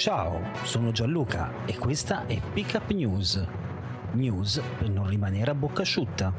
Ciao, 0.00 0.40
sono 0.62 0.92
Gianluca 0.92 1.66
e 1.66 1.76
questa 1.76 2.24
è 2.24 2.40
Pickup 2.54 2.90
News. 2.92 3.46
News 4.12 4.58
per 4.78 4.88
non 4.88 5.06
rimanere 5.06 5.50
a 5.50 5.54
bocca 5.54 5.82
asciutta. 5.82 6.32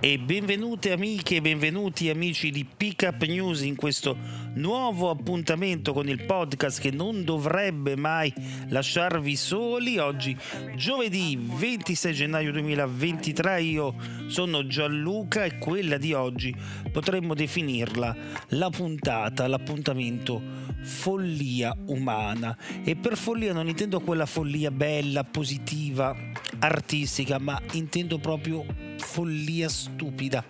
E 0.00 0.18
benvenute 0.18 0.92
amiche 0.92 1.36
e 1.36 1.40
benvenuti 1.40 2.10
amici 2.10 2.50
di 2.50 2.66
Pickup 2.66 3.22
News 3.22 3.62
in 3.62 3.76
questo 3.76 4.14
nuovo 4.54 5.10
appuntamento 5.10 5.92
con 5.92 6.08
il 6.08 6.24
podcast 6.24 6.80
che 6.80 6.90
non 6.90 7.24
dovrebbe 7.24 7.96
mai 7.96 8.32
lasciarvi 8.68 9.36
soli. 9.36 9.98
Oggi 9.98 10.36
giovedì 10.76 11.38
26 11.40 12.12
gennaio 12.12 12.52
2023 12.52 13.62
io 13.62 13.94
sono 14.26 14.66
Gianluca 14.66 15.44
e 15.44 15.58
quella 15.58 15.96
di 15.98 16.12
oggi 16.12 16.54
potremmo 16.90 17.34
definirla 17.34 18.16
la 18.48 18.70
puntata, 18.70 19.46
l'appuntamento 19.46 20.68
follia 20.82 21.76
umana. 21.86 22.56
E 22.84 22.96
per 22.96 23.16
follia 23.16 23.52
non 23.52 23.68
intendo 23.68 24.00
quella 24.00 24.26
follia 24.26 24.70
bella, 24.70 25.24
positiva, 25.24 26.16
artistica, 26.58 27.38
ma 27.38 27.60
intendo 27.72 28.18
proprio 28.18 28.64
follia 28.96 29.68
stupida, 29.68 30.44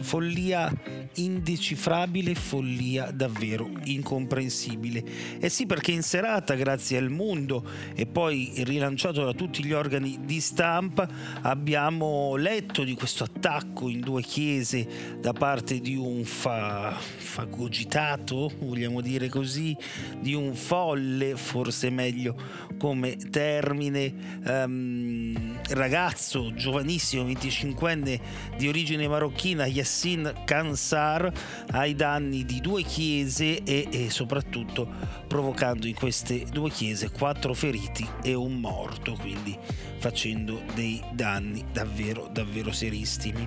follia 0.00 0.72
indecifrabile, 1.14 2.34
follia 2.34 3.10
davvero 3.10 3.70
incomprensibile. 3.84 5.04
E 5.38 5.48
sì, 5.48 5.66
perché 5.66 5.92
in 5.92 6.02
serata, 6.02 6.54
grazie 6.54 6.98
al 6.98 7.10
mondo 7.10 7.64
e 7.94 8.06
poi 8.06 8.52
rilanciato 8.58 9.24
da 9.24 9.32
tutti 9.32 9.64
gli 9.64 9.72
organi 9.72 10.20
di 10.24 10.40
stampa, 10.40 11.08
abbiamo 11.42 12.36
letto 12.36 12.84
di 12.84 12.94
questo 12.94 13.24
attacco 13.24 13.88
in 13.88 14.00
due 14.00 14.22
chiese 14.22 15.18
da 15.20 15.32
parte 15.32 15.80
di 15.80 15.96
un 15.96 16.24
fa- 16.24 16.96
fagogitato, 16.96 18.52
vogliamo 18.58 19.00
dire 19.00 19.28
così, 19.28 19.76
di 20.18 20.34
un 20.34 20.54
folle, 20.54 21.36
forse 21.36 21.90
meglio 21.90 22.34
come 22.78 23.16
termine, 23.16 24.40
um, 24.46 25.58
ragazzo 25.70 26.52
giovanissimo, 26.54 27.24
25enne 27.24 28.20
di 28.56 28.68
origine 28.68 29.06
marocchina, 29.06 29.66
Yassin 29.90 30.32
Kansar, 30.44 31.32
ai 31.72 31.96
danni 31.96 32.44
di 32.44 32.60
due 32.60 32.84
chiese 32.84 33.64
e, 33.64 33.88
e 33.90 34.08
soprattutto 34.08 34.88
provocando 35.26 35.88
in 35.88 35.94
queste 35.94 36.44
due 36.44 36.70
chiese 36.70 37.10
quattro 37.10 37.54
feriti 37.54 38.06
e 38.22 38.32
un 38.32 38.60
morto, 38.60 39.16
quindi 39.20 39.58
facendo 39.98 40.62
dei 40.74 41.02
danni 41.12 41.64
davvero 41.72 42.28
davvero 42.32 42.70
serissimi. 42.70 43.46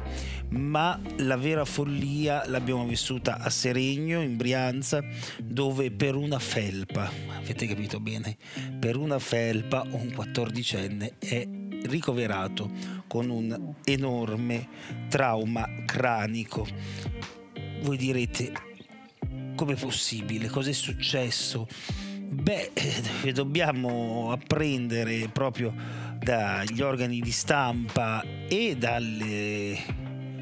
Ma 0.50 1.00
la 1.20 1.38
vera 1.38 1.64
follia 1.64 2.44
l'abbiamo 2.48 2.86
vissuta 2.86 3.40
a 3.40 3.50
Seregno, 3.50 4.22
in 4.22 4.36
Brianza, 4.36 5.02
dove 5.42 5.92
per 5.92 6.16
una 6.16 6.40
felpa, 6.40 7.10
avete 7.38 7.66
capito 7.68 8.02
bene, 8.02 8.36
per 8.78 8.98
una 8.98 9.18
felpa 9.18 9.86
un 9.92 10.12
quattordicenne 10.12 11.14
è 11.20 11.48
ricoverato 11.86 12.70
con 13.08 13.30
un 13.30 13.74
enorme 13.84 14.68
trauma 15.10 15.68
cranico. 15.86 16.68
Voi 17.82 17.98
direte, 17.98 18.52
com'è 19.56 19.76
possibile? 19.76 20.48
Cos'è 20.48 20.72
successo? 20.72 21.68
Beh, 22.30 22.72
eh, 22.74 23.32
dobbiamo 23.32 24.32
apprendere 24.32 25.30
proprio 25.32 25.74
dagli 26.18 26.82
organi 26.82 27.20
di 27.20 27.32
stampa 27.32 28.24
e 28.48 28.76
dalle 28.78 29.78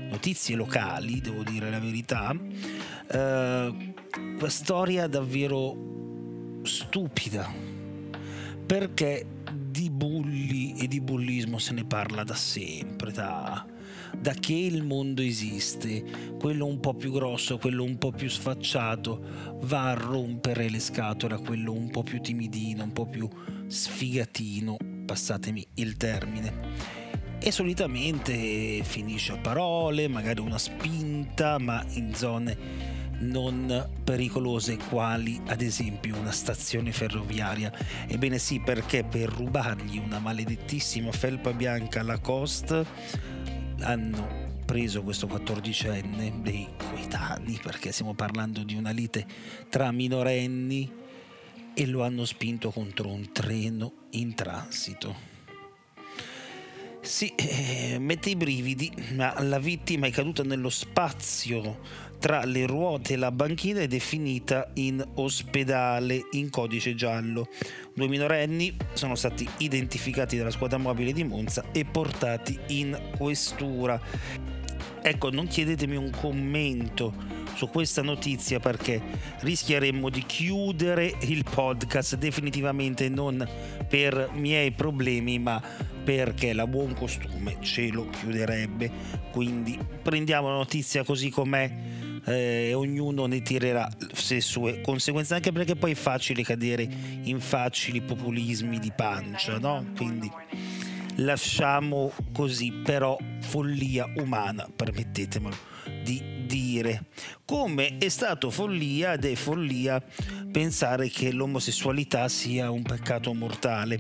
notizie 0.10 0.56
locali, 0.56 1.20
devo 1.22 1.44
dire 1.44 1.70
la 1.70 1.80
verità, 1.80 2.36
eh, 3.12 3.94
una 4.16 4.50
storia 4.50 5.08
davvero 5.08 6.62
stupida, 6.64 7.52
perché 8.66 9.26
bulli 10.02 10.74
e 10.78 10.88
di 10.88 11.00
bullismo 11.00 11.60
se 11.60 11.74
ne 11.74 11.86
parla 11.86 12.24
da 12.24 12.34
sempre, 12.34 13.12
da, 13.12 13.64
da 14.18 14.34
che 14.34 14.56
il 14.56 14.82
mondo 14.82 15.22
esiste, 15.22 16.04
quello 16.40 16.66
un 16.66 16.80
po' 16.80 16.96
più 16.96 17.12
grosso, 17.12 17.60
quello 17.60 17.84
un 17.84 18.00
po' 18.00 18.12
più 18.12 18.28
sfacciato, 18.28 19.60
va 19.62 19.92
a 19.92 19.94
rompere 19.94 20.70
le 20.70 20.80
scatole 20.80 21.36
a 21.36 21.40
quello 21.40 21.72
un 21.72 21.92
po' 21.92 22.02
più 22.02 22.20
timidino, 22.20 22.84
un 22.84 22.94
po' 22.94 23.06
più 23.06 23.30
sfigatino, 23.68 24.76
passatemi 25.06 25.64
il 25.76 25.96
termine. 25.98 27.00
E 27.38 27.52
solitamente 27.52 28.82
finisce 28.84 29.34
a 29.34 29.38
parole, 29.38 30.08
magari 30.08 30.40
una 30.40 30.58
spinta, 30.58 31.60
ma 31.60 31.86
in 31.90 32.16
zone 32.16 33.01
non 33.22 33.90
pericolose 34.04 34.78
quali 34.78 35.40
ad 35.48 35.62
esempio 35.62 36.18
una 36.18 36.32
stazione 36.32 36.92
ferroviaria. 36.92 37.72
Ebbene 38.08 38.38
sì, 38.38 38.60
perché 38.60 39.04
per 39.04 39.30
rubargli 39.30 39.98
una 39.98 40.20
maledettissima 40.20 41.12
felpa 41.12 41.54
bianca 41.54 42.04
Lacoste 42.04 42.86
hanno 43.82 44.50
preso 44.66 45.02
questo 45.02 45.28
quattordicenne 45.28 46.42
dei 46.42 46.68
coetanei, 46.78 47.60
perché 47.62 47.92
stiamo 47.92 48.14
parlando 48.14 48.64
di 48.64 48.76
una 48.76 48.92
lite 48.92 49.26
tra 49.70 49.92
minorenni, 49.92 51.00
e 51.74 51.86
lo 51.86 52.04
hanno 52.04 52.26
spinto 52.26 52.70
contro 52.70 53.10
un 53.10 53.32
treno 53.32 53.94
in 54.12 54.34
transito. 54.36 55.16
Sì, 57.02 57.34
eh, 57.36 57.98
mette 58.00 58.30
i 58.30 58.36
brividi, 58.36 58.92
ma 59.16 59.34
la 59.42 59.58
vittima 59.58 60.06
è 60.06 60.12
caduta 60.12 60.44
nello 60.44 60.70
spazio 60.70 61.80
tra 62.20 62.46
le 62.46 62.68
ruote 62.68 63.14
e 63.14 63.18
la 63.18 63.32
banchina 63.32 63.82
ed 63.82 63.96
è 63.96 63.98
finita 63.98 64.70
in 64.76 65.04
ospedale 65.16 66.28
in 66.34 66.52
codice 66.52 66.94
giallo. 66.94 67.48
Due 67.96 68.08
minorenni 68.08 68.78
sono 68.94 69.16
stati 69.16 69.50
identificati 69.58 70.38
dalla 70.38 70.52
squadra 70.52 70.78
mobile 70.78 71.12
di 71.12 71.24
Monza 71.24 71.66
e 71.72 71.84
portati 71.86 72.60
in 72.68 72.96
questura. 73.18 74.00
Ecco, 75.04 75.32
non 75.32 75.48
chiedetemi 75.48 75.96
un 75.96 76.12
commento 76.12 77.14
su 77.56 77.68
questa 77.70 78.02
notizia 78.02 78.60
perché 78.60 79.02
rischieremmo 79.40 80.10
di 80.10 80.24
chiudere 80.26 81.14
il 81.22 81.44
podcast 81.44 82.16
definitivamente 82.16 83.10
non 83.10 83.48
per 83.88 84.30
miei 84.34 84.72
problemi 84.72 85.38
ma 85.38 85.62
perché 86.04 86.54
la 86.54 86.66
buon 86.66 86.94
costume 86.96 87.58
ce 87.60 87.90
lo 87.90 88.10
chiuderebbe 88.10 88.90
quindi 89.32 89.78
prendiamo 90.02 90.48
la 90.48 90.56
notizia 90.56 91.04
così 91.04 91.30
com'è 91.30 91.70
eh, 92.26 92.74
ognuno 92.74 93.26
ne 93.26 93.42
tirerà 93.42 93.90
le 94.30 94.42
sue 94.42 94.82
conseguenze, 94.82 95.34
anche 95.34 95.52
perché 95.52 95.76
poi 95.76 95.92
è 95.92 95.96
facile 95.96 96.44
cadere 96.44 96.88
in 97.24 97.40
facili 97.40 98.02
populismi 98.02 98.80
di 98.80 98.92
pancia, 98.96 99.58
no? 99.58 99.86
Quindi 99.96 100.32
lasciamo 101.16 102.12
così, 102.34 102.72
però 102.72 103.18
follia 103.40 104.12
umana, 104.18 104.68
permettetemelo 104.74 105.56
di 106.04 106.46
dire. 106.46 107.06
Come 107.46 107.98
è 107.98 108.10
stato 108.10 108.50
follia 108.50 109.14
ed 109.14 109.26
è 109.26 109.36
follia 109.36 110.02
pensare 110.52 111.10
che 111.10 111.32
l'omosessualità 111.32 112.28
sia 112.28 112.70
un 112.70 112.82
peccato 112.82 113.34
mortale. 113.34 114.00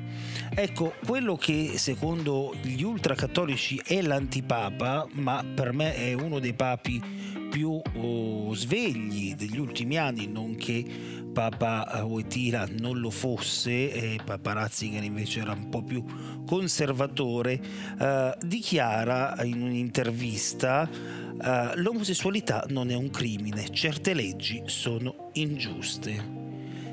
Ecco, 0.53 0.93
quello 1.05 1.35
che 1.35 1.73
secondo 1.77 2.53
gli 2.61 2.81
ultracattolici 2.81 3.81
è 3.83 4.01
l'antipapa, 4.01 5.07
ma 5.13 5.43
per 5.43 5.73
me 5.73 5.95
è 5.95 6.13
uno 6.13 6.39
dei 6.39 6.53
papi 6.53 7.39
più 7.51 7.81
oh, 7.95 8.53
svegli 8.55 9.35
degli 9.35 9.59
ultimi 9.59 9.97
anni, 9.97 10.25
nonché 10.25 10.85
Papa 11.33 12.01
Wojtyla 12.05 12.69
non 12.79 12.99
lo 12.99 13.09
fosse 13.09 13.91
e 13.91 14.19
Papa 14.23 14.53
Ratzinger 14.53 15.03
invece 15.03 15.41
era 15.41 15.51
un 15.51 15.67
po' 15.67 15.83
più 15.83 16.01
conservatore, 16.45 17.59
eh, 17.99 18.37
dichiara 18.41 19.35
in 19.43 19.61
un'intervista 19.61 20.89
eh, 20.89 21.71
l'omosessualità 21.75 22.65
non 22.69 22.89
è 22.89 22.95
un 22.95 23.09
crimine, 23.09 23.69
certe 23.71 24.13
leggi 24.13 24.63
sono 24.67 25.31
ingiuste. 25.33 26.39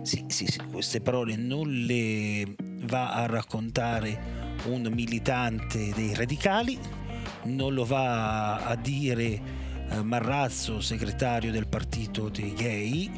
Sì, 0.02 0.24
sì, 0.26 0.46
sì, 0.46 0.58
queste 0.72 1.00
parole 1.00 1.36
non 1.36 1.70
le 1.70 2.56
va 2.84 3.12
a 3.12 3.26
raccontare 3.26 4.56
un 4.64 4.90
militante 4.92 5.92
dei 5.94 6.14
radicali, 6.14 6.76
non 7.44 7.74
lo 7.74 7.84
va 7.84 8.64
a 8.64 8.74
dire 8.74 9.24
eh, 9.24 9.67
Marrazzo, 10.02 10.80
segretario 10.80 11.50
del 11.50 11.66
partito 11.66 12.28
dei 12.28 12.52
gay, 12.54 13.10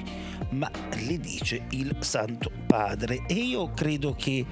ma 0.51 0.71
le 1.07 1.19
dice 1.19 1.67
il 1.71 1.97
Santo 2.01 2.51
Padre. 2.67 3.25
E 3.27 3.35
io 3.35 3.71
credo 3.73 4.15
che 4.15 4.45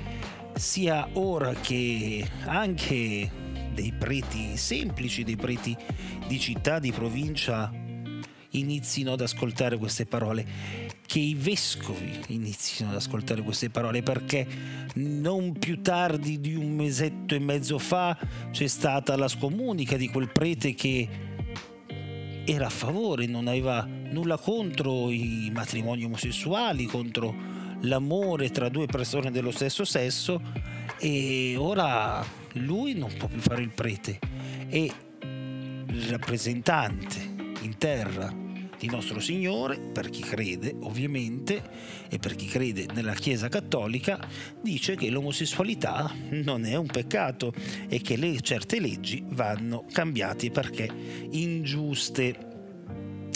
sia 0.54 1.08
ora 1.14 1.54
che 1.54 2.28
anche 2.44 3.30
dei 3.72 3.92
preti 3.92 4.56
semplici, 4.56 5.24
dei 5.24 5.36
preti 5.36 5.76
di 6.26 6.38
città, 6.38 6.78
di 6.78 6.92
provincia, 6.92 7.72
inizino 8.52 9.12
ad 9.12 9.20
ascoltare 9.20 9.76
queste 9.76 10.06
parole 10.06 10.96
che 11.06 11.18
i 11.18 11.34
vescovi 11.34 12.20
inizino 12.28 12.90
ad 12.90 12.96
ascoltare 12.96 13.42
queste 13.42 13.70
parole 13.70 14.02
perché 14.02 14.46
non 14.94 15.52
più 15.52 15.80
tardi 15.80 16.40
di 16.40 16.54
un 16.54 16.74
mesetto 16.74 17.34
e 17.34 17.38
mezzo 17.38 17.78
fa 17.78 18.16
c'è 18.50 18.66
stata 18.66 19.16
la 19.16 19.28
scomunica 19.28 19.96
di 19.96 20.08
quel 20.08 20.30
prete 20.30 20.74
che 20.74 21.08
era 22.50 22.66
a 22.66 22.70
favore, 22.70 23.26
non 23.26 23.46
aveva 23.46 23.86
nulla 23.86 24.38
contro 24.38 25.10
i 25.10 25.50
matrimoni 25.52 26.04
omosessuali, 26.04 26.86
contro 26.86 27.34
l'amore 27.82 28.50
tra 28.50 28.70
due 28.70 28.86
persone 28.86 29.30
dello 29.30 29.50
stesso 29.50 29.84
sesso 29.84 30.40
e 30.98 31.56
ora 31.58 32.24
lui 32.54 32.94
non 32.94 33.12
può 33.18 33.28
più 33.28 33.40
fare 33.40 33.60
il 33.60 33.68
prete. 33.68 34.18
E 34.70 34.90
il 35.20 36.08
rappresentante 36.08 37.20
in 37.60 37.76
terra 37.76 38.32
di 38.78 38.88
nostro 38.88 39.20
Signore, 39.20 39.78
per 39.78 40.08
chi 40.10 40.22
crede 40.22 40.74
ovviamente, 40.82 41.62
e 42.08 42.18
per 42.18 42.34
chi 42.34 42.46
crede 42.46 42.86
nella 42.94 43.14
Chiesa 43.14 43.48
Cattolica, 43.48 44.18
dice 44.62 44.94
che 44.94 45.10
l'omosessualità 45.10 46.12
non 46.30 46.64
è 46.64 46.76
un 46.76 46.86
peccato 46.86 47.52
e 47.88 48.00
che 48.00 48.16
le 48.16 48.40
certe 48.40 48.80
leggi 48.80 49.24
vanno 49.26 49.84
cambiate 49.92 50.50
perché 50.50 50.88
ingiuste. 51.30 52.46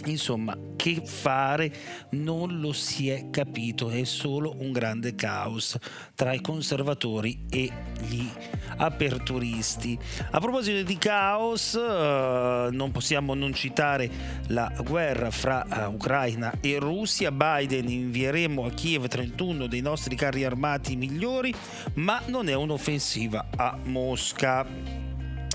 Insomma, 0.06 0.58
che 0.74 1.00
fare 1.04 1.72
non 2.10 2.58
lo 2.58 2.72
si 2.72 3.08
è 3.08 3.30
capito, 3.30 3.88
è 3.90 4.02
solo 4.02 4.56
un 4.58 4.72
grande 4.72 5.14
caos 5.14 5.76
tra 6.16 6.32
i 6.32 6.40
conservatori 6.40 7.44
e 7.48 7.70
gli 8.08 8.26
aperturisti. 8.76 9.98
A 10.30 10.40
proposito 10.40 10.82
di 10.82 10.98
caos, 10.98 11.74
eh, 11.74 12.68
non 12.70 12.90
possiamo 12.90 13.34
non 13.34 13.52
citare 13.52 14.10
la 14.48 14.72
guerra 14.82 15.30
fra 15.30 15.64
eh, 15.64 15.86
Ucraina 15.86 16.52
e 16.60 16.78
Russia. 16.78 17.30
Biden 17.30 17.88
invieremo 17.88 18.64
a 18.64 18.70
Kiev 18.70 19.06
31 19.06 19.66
dei 19.66 19.80
nostri 19.80 20.16
carri 20.16 20.44
armati 20.44 20.96
migliori, 20.96 21.54
ma 21.94 22.20
non 22.26 22.48
è 22.48 22.54
un'offensiva 22.54 23.48
a 23.56 23.78
Mosca. 23.84 24.66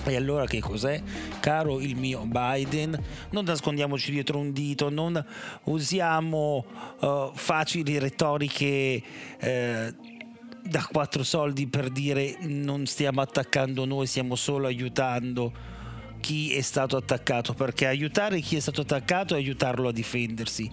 E 0.07 0.15
allora 0.15 0.45
che 0.45 0.61
cos'è? 0.61 1.01
Caro 1.41 1.81
il 1.81 1.97
mio 1.97 2.25
Biden, 2.25 2.97
non 3.31 3.43
nascondiamoci 3.43 4.11
dietro 4.11 4.37
un 4.37 4.53
dito, 4.53 4.89
non 4.89 5.21
usiamo 5.63 6.65
uh, 7.01 7.31
facili 7.33 7.99
retoriche 7.99 9.03
uh, 9.41 10.15
da 10.67 10.87
quattro 10.91 11.23
soldi 11.23 11.67
per 11.67 11.89
dire 11.89 12.37
non 12.41 12.85
stiamo 12.85 13.21
attaccando 13.21 13.85
noi, 13.85 14.07
stiamo 14.07 14.35
solo 14.35 14.67
aiutando 14.67 15.51
chi 16.19 16.53
è 16.53 16.61
stato 16.61 16.97
attaccato, 16.97 17.53
perché 17.53 17.87
aiutare 17.87 18.39
chi 18.39 18.55
è 18.57 18.59
stato 18.59 18.81
attaccato 18.81 19.33
è 19.33 19.37
aiutarlo 19.37 19.87
a 19.87 19.91
difendersi 19.91 20.69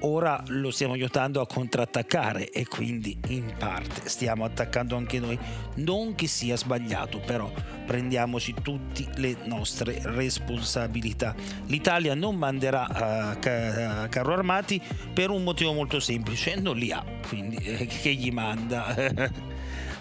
ora 0.00 0.42
lo 0.48 0.70
stiamo 0.70 0.94
aiutando 0.94 1.40
a 1.40 1.46
contrattaccare 1.46 2.50
e 2.50 2.66
quindi 2.66 3.18
in 3.28 3.54
parte 3.58 4.08
stiamo 4.08 4.44
attaccando 4.44 4.96
anche 4.96 5.18
noi. 5.18 5.38
Non 5.76 6.14
che 6.14 6.26
sia 6.26 6.56
sbagliato, 6.56 7.18
però 7.20 7.50
prendiamoci 7.86 8.54
tutte 8.62 9.06
le 9.16 9.36
nostre 9.44 10.00
responsabilità. 10.02 11.34
L'Italia 11.66 12.14
non 12.14 12.36
manderà 12.36 12.86
uh, 12.88 13.38
ca- 13.38 14.04
uh, 14.04 14.08
carro 14.08 14.32
armati 14.32 14.80
per 15.12 15.30
un 15.30 15.42
motivo 15.42 15.72
molto 15.72 16.00
semplice, 16.00 16.56
non 16.56 16.76
li 16.76 16.90
ha, 16.92 17.04
quindi 17.28 17.56
eh, 17.56 17.86
che 17.86 18.14
gli 18.14 18.30
manda? 18.30 18.94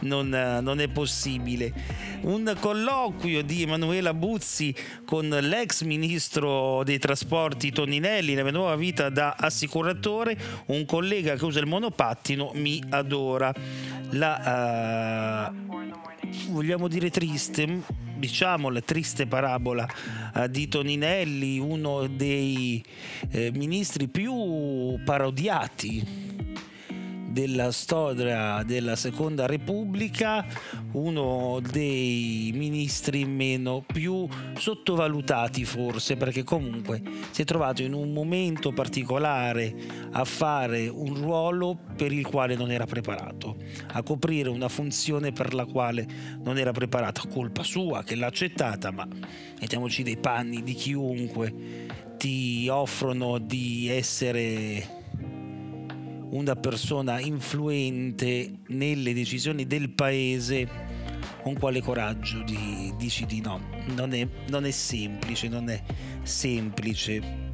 non, 0.06 0.30
non, 0.30 0.80
è 0.80 0.88
possibile. 0.88 1.74
Un 2.22 2.56
colloquio 2.60 3.44
di 3.44 3.64
Emanuela 3.64 4.14
Buzzi 4.14 4.74
con 5.06 5.28
l'ex 5.28 5.84
ministro 5.84 6.84
dei 6.84 7.00
trasporti 7.00 7.72
Toninelli 7.72 8.34
nella 8.34 8.52
nuova 8.52 8.76
vita 8.76 9.10
da 9.10 9.36
assicuratore, 9.38 10.38
un 10.68 10.86
collega 10.86 11.36
che 11.36 11.46
usa 11.46 11.60
il 11.60 11.66
monopattino 11.66 12.52
mi 12.56 12.82
adora. 12.90 13.54
La, 14.12 15.52
uh, 15.52 16.52
vogliamo 16.52 16.88
dire 16.88 17.10
triste, 17.10 17.82
diciamo 18.18 18.70
la 18.70 18.82
triste 18.82 19.26
parabola 19.26 19.88
uh, 20.36 20.48
di 20.48 20.68
Toninelli, 20.68 21.60
uno 21.60 22.08
dei 22.08 22.84
eh, 23.32 23.52
ministri 23.52 24.08
più 24.08 25.00
parodiati 25.04 26.34
della 27.36 27.74
storia 27.74 28.64
della 28.66 28.96
Seconda 28.96 29.46
Repubblica, 29.46 30.46
uno 30.94 31.60
dei 31.70 32.52
ministri 32.56 33.26
meno 33.26 33.84
più 33.86 34.26
sottovalutati 34.58 35.66
forse, 35.66 36.16
perché 36.16 36.46
comunque 36.46 37.02
si 37.32 37.42
è 37.42 37.46
trovato 37.46 37.82
in 37.82 37.92
un 37.92 38.14
momento 38.14 38.72
particolare 38.72 39.76
a 40.12 40.24
fare 40.24 40.88
un 40.88 41.14
ruolo 41.14 41.78
per 41.98 42.14
il 42.14 42.26
quale 42.26 42.56
non 42.56 42.72
era 42.72 42.86
preparato, 42.86 43.58
a 43.92 44.02
coprire 44.02 44.48
una 44.48 44.70
funzione 44.70 45.34
per 45.34 45.54
la 45.54 45.66
quale 45.66 46.08
non 46.42 46.58
era 46.58 46.72
preparato, 46.72 47.28
colpa 47.28 47.64
sua 47.64 48.04
che 48.04 48.16
l'ha 48.16 48.28
accettata, 48.28 48.92
ma 48.92 49.06
mettiamoci 49.60 50.04
dei 50.04 50.18
panni 50.18 50.64
di 50.64 50.74
chiunque 50.74 51.54
ti 52.16 52.70
offrono 52.70 53.40
di 53.40 53.90
essere 53.90 55.04
una 56.36 56.56
persona 56.56 57.20
influente 57.20 58.60
nelle 58.68 59.14
decisioni 59.14 59.66
del 59.66 59.90
paese, 59.90 60.68
con 61.42 61.58
quale 61.58 61.82
coraggio 61.82 62.42
di, 62.44 62.94
dici 62.98 63.26
di 63.26 63.40
no? 63.40 63.60
Non 63.96 64.14
è, 64.14 64.28
non 64.50 64.66
è 64.66 64.72
semplice, 64.72 65.48
non 65.48 65.70
è 65.70 65.82
semplice 66.24 67.54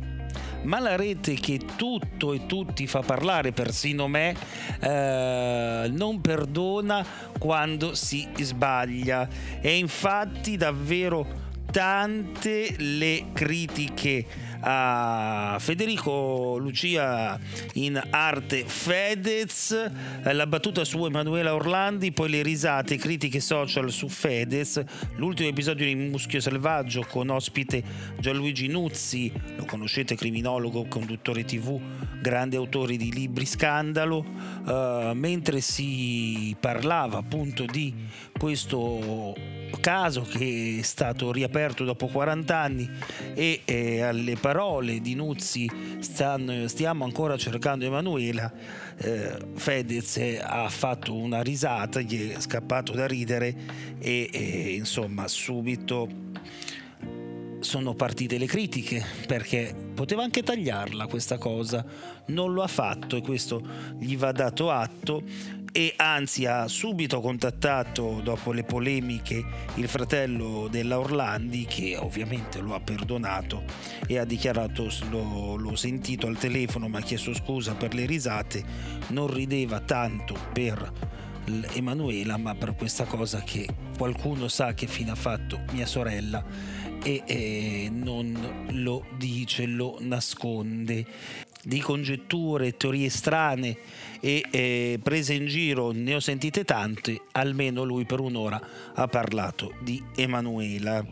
ma 0.64 0.80
la 0.80 0.96
rete 0.96 1.34
che 1.34 1.60
tutto 1.76 2.34
e 2.34 2.46
tutti 2.46 2.86
fa 2.86 3.02
parlare, 3.02 3.52
persino 3.52 4.08
me, 4.08 4.36
eh, 4.80 5.90
non 5.92 6.22
perdona 6.22 7.04
quando 7.40 7.96
si 7.96 8.28
sbaglia. 8.38 9.28
E 9.60 9.76
infatti 9.78 10.58
davvero 10.58 11.41
tante 11.72 12.76
le 12.78 13.28
critiche 13.34 14.26
a 14.64 15.58
Federico 15.60 16.58
Lucia 16.60 17.40
in 17.74 18.00
arte 18.10 18.64
Fedez, 18.66 19.92
la 20.24 20.46
battuta 20.46 20.84
su 20.84 21.06
Emanuela 21.06 21.56
Orlandi, 21.56 22.12
poi 22.12 22.30
le 22.30 22.44
risate 22.44 22.98
critiche 22.98 23.40
social 23.40 23.90
su 23.90 24.08
Fedez, 24.10 24.84
l'ultimo 25.16 25.50
episodio 25.50 25.86
di 25.86 25.96
Muschio 25.96 26.42
Selvaggio 26.42 27.06
con 27.08 27.30
ospite 27.30 27.82
Gianluigi 28.20 28.68
Nuzzi, 28.68 29.32
lo 29.56 29.66
conoscete, 29.66 30.16
criminologo, 30.16 30.86
conduttore 30.86 31.46
tv, 31.46 31.80
grande 32.22 32.58
autore 32.58 32.98
di 32.98 33.12
libri 33.12 33.46
scandalo, 33.46 34.26
uh, 34.66 35.14
mentre 35.14 35.62
si 35.62 36.56
parlava 36.60 37.18
appunto 37.18 37.66
di 37.66 37.94
questo 38.38 39.60
caso 39.80 40.22
che 40.22 40.78
è 40.80 40.82
stato 40.84 41.32
riaperto 41.32 41.84
dopo 41.84 42.08
40 42.08 42.58
anni 42.58 42.90
e 43.34 43.62
eh, 43.66 44.02
alle 44.02 44.36
parole 44.36 45.00
di 45.00 45.16
Nuzzi 45.16 45.70
stanno, 46.00 46.68
stiamo 46.68 47.04
ancora 47.04 47.38
cercando 47.38 47.86
Emanuela 47.86 48.52
eh, 48.98 49.38
Fedez 49.56 50.40
ha 50.42 50.70
fatto 50.70 51.16
una 51.16 51.42
risata 51.42 52.02
gli 52.02 52.32
è 52.32 52.40
scappato 52.40 52.92
da 52.94 53.08
ridere 53.08 53.56
e, 54.00 54.30
e 54.32 54.74
insomma 54.76 55.28
subito 55.28 56.30
sono 57.62 57.94
partite 57.94 58.38
le 58.38 58.48
critiche 58.48 59.04
perché 59.28 59.74
poteva 59.94 60.24
anche 60.24 60.44
tagliarla 60.44 61.08
questa 61.08 61.38
cosa, 61.38 61.86
non 62.28 62.54
lo 62.54 62.64
ha 62.64 62.68
fatto 62.68 63.16
e 63.16 63.22
questo 63.22 63.62
gli 63.98 64.18
va 64.18 64.32
dato 64.32 64.72
atto 64.72 65.24
e 65.72 65.94
anzi 65.96 66.46
ha 66.46 66.68
subito 66.68 67.22
contattato 67.22 68.20
dopo 68.22 68.52
le 68.52 68.64
polemiche 68.64 69.44
il 69.76 69.88
fratello 69.88 70.68
della 70.70 71.00
Orlandi 71.00 71.66
che 71.66 71.96
ovviamente 71.98 72.60
lo 72.60 72.76
ha 72.76 72.80
perdonato 72.80 73.64
e 74.06 74.18
ha 74.18 74.26
dichiarato 74.26 74.90
l'ho, 75.10 75.56
l'ho 75.56 75.76
sentito 75.76 76.28
al 76.28 76.38
telefono 76.38 76.90
ma 76.90 77.00
ha 77.00 77.02
chiesto 77.02 77.34
scusa 77.34 77.76
per 77.76 77.94
le 77.94 78.06
risate 78.06 78.64
non 79.08 79.32
rideva 79.32 79.80
tanto 79.80 80.38
per 80.52 80.92
Emanuela 81.74 82.38
ma 82.38 82.54
per 82.54 82.76
questa 82.76 83.06
cosa 83.06 83.42
che 83.42 83.68
qualcuno 83.98 84.48
sa 84.48 84.74
che 84.74 84.88
fine 84.88 85.12
ha 85.12 85.16
fatto 85.16 85.62
mia 85.72 85.86
sorella 85.86 86.44
e 87.04 87.24
eh, 87.26 87.90
non 87.92 88.68
lo 88.72 89.06
dice, 89.18 89.66
lo 89.66 89.98
nasconde. 90.02 91.06
Di 91.64 91.80
congetture, 91.80 92.78
teorie 92.78 93.10
strane 93.10 93.78
e 94.20 94.46
eh, 94.52 95.00
prese 95.02 95.34
in 95.34 95.48
giro 95.48 95.92
ne 95.92 96.16
ho 96.16 96.20
sentite 96.20 96.64
tante, 96.64 97.22
almeno 97.32 97.84
lui 97.84 98.06
per 98.06 98.20
un'ora 98.20 98.62
ha 98.94 99.08
parlato 99.08 99.74
di 99.82 100.02
Emanuela. 100.16 101.04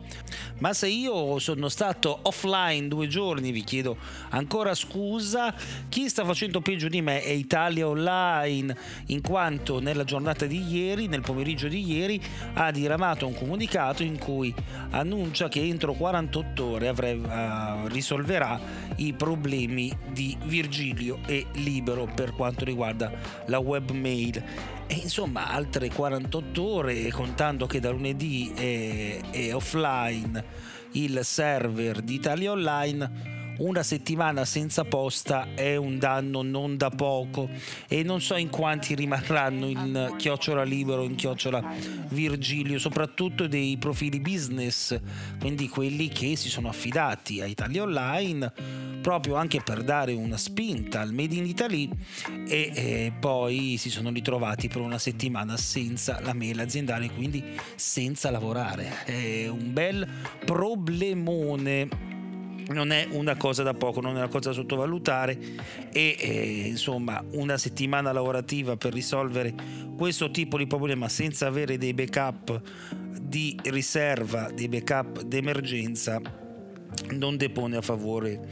Ma 0.58 0.72
se 0.72 0.88
io 0.88 1.38
sono 1.38 1.68
stato 1.68 2.20
offline 2.22 2.86
due 2.88 3.08
giorni, 3.08 3.50
vi 3.50 3.64
chiedo 3.64 3.96
ancora 4.30 4.74
scusa, 4.74 5.54
chi 5.88 6.08
sta 6.08 6.24
facendo 6.24 6.60
peggio 6.60 6.88
di 6.88 7.02
me 7.02 7.22
è 7.22 7.30
Italia 7.30 7.88
Online, 7.88 8.76
in 9.06 9.20
quanto 9.22 9.80
nella 9.80 10.04
giornata 10.04 10.46
di 10.46 10.62
ieri, 10.68 11.08
nel 11.08 11.22
pomeriggio 11.22 11.66
di 11.66 11.84
ieri, 11.84 12.20
ha 12.54 12.70
diramato 12.70 13.26
un 13.26 13.34
comunicato 13.34 14.02
in 14.02 14.18
cui 14.18 14.54
annuncia 14.90 15.48
che 15.48 15.60
entro 15.60 15.94
48 15.94 16.64
ore 16.64 16.88
avrebbe, 16.88 17.26
uh, 17.26 17.86
risolverà 17.88 18.60
i 18.96 19.14
problemi 19.14 19.96
di 20.12 20.36
Virgilio 20.44 21.20
e 21.26 21.46
Libero 21.54 22.10
per 22.12 22.34
quanto 22.34 22.64
riguarda 22.64 23.12
la 23.46 23.58
webmail. 23.58 24.42
E 24.86 24.94
insomma 24.94 25.48
altre 25.48 25.88
48 25.88 26.62
ore 26.62 27.10
contando 27.10 27.66
che 27.66 27.80
da 27.80 27.90
lunedì 27.90 28.52
è, 28.54 29.20
è 29.30 29.54
offline 29.54 30.44
il 30.92 31.20
server 31.22 32.00
di 32.00 32.14
Italia 32.14 32.50
Online 32.50 33.38
una 33.60 33.82
settimana 33.82 34.44
senza 34.44 34.84
posta 34.84 35.48
è 35.54 35.76
un 35.76 35.98
danno 35.98 36.42
non 36.42 36.76
da 36.76 36.90
poco 36.90 37.48
e 37.88 38.02
non 38.02 38.20
so 38.20 38.36
in 38.36 38.48
quanti 38.48 38.94
rimarranno 38.94 39.66
in 39.66 40.14
chiocciola 40.16 40.62
libero, 40.62 41.02
in 41.02 41.14
chiocciola 41.14 41.74
Virgilio, 42.08 42.78
soprattutto 42.78 43.46
dei 43.46 43.76
profili 43.76 44.20
business, 44.20 44.98
quindi 45.38 45.68
quelli 45.68 46.08
che 46.08 46.36
si 46.36 46.48
sono 46.48 46.68
affidati 46.68 47.40
a 47.40 47.46
Italia 47.46 47.82
Online 47.82 48.52
proprio 49.00 49.36
anche 49.36 49.62
per 49.62 49.82
dare 49.82 50.12
una 50.12 50.36
spinta 50.36 51.00
al 51.00 51.12
Made 51.12 51.34
in 51.34 51.46
Italy 51.46 51.88
e, 52.46 52.70
e 52.74 53.12
poi 53.18 53.76
si 53.78 53.90
sono 53.90 54.10
ritrovati 54.10 54.68
per 54.68 54.80
una 54.82 54.98
settimana 54.98 55.56
senza 55.56 56.20
la 56.20 56.34
mail 56.34 56.60
aziendale, 56.60 57.10
quindi 57.10 57.42
senza 57.76 58.30
lavorare. 58.30 59.04
È 59.04 59.48
un 59.48 59.72
bel 59.72 60.06
problemone 60.44 62.18
non 62.70 62.92
è 62.92 63.06
una 63.10 63.36
cosa 63.36 63.62
da 63.62 63.74
poco, 63.74 64.00
non 64.00 64.14
è 64.14 64.18
una 64.18 64.28
cosa 64.28 64.50
da 64.50 64.54
sottovalutare 64.54 65.38
e 65.92 66.16
eh, 66.18 66.66
insomma 66.66 67.22
una 67.32 67.56
settimana 67.56 68.12
lavorativa 68.12 68.76
per 68.76 68.92
risolvere 68.92 69.54
questo 69.96 70.30
tipo 70.30 70.56
di 70.56 70.66
problema 70.66 71.08
senza 71.08 71.46
avere 71.46 71.78
dei 71.78 71.94
backup 71.94 72.60
di 73.20 73.58
riserva, 73.64 74.50
dei 74.52 74.68
backup 74.68 75.22
d'emergenza 75.22 76.20
non 77.12 77.36
depone 77.36 77.76
a 77.76 77.80
favore 77.80 78.48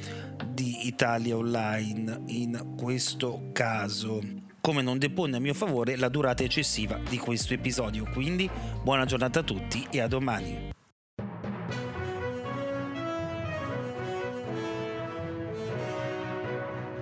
di 0.48 0.86
Italia 0.86 1.36
Online 1.36 2.22
in 2.26 2.74
questo 2.76 3.50
caso. 3.52 4.20
Come 4.60 4.82
non 4.82 4.98
depone 4.98 5.36
a 5.36 5.40
mio 5.40 5.54
favore 5.54 5.96
la 5.96 6.08
durata 6.08 6.42
eccessiva 6.42 7.00
di 7.08 7.18
questo 7.18 7.54
episodio. 7.54 8.04
Quindi 8.12 8.48
buona 8.82 9.04
giornata 9.04 9.40
a 9.40 9.44
tutti 9.44 9.86
e 9.90 10.00
a 10.00 10.08
domani 10.08 10.76